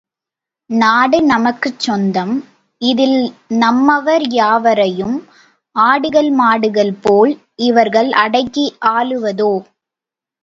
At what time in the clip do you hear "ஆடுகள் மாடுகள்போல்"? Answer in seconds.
5.75-7.33